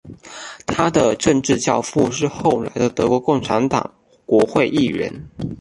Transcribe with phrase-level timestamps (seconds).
[0.65, 3.93] 他的政治教父是后来的德国共产党
[4.25, 5.29] 国会议员。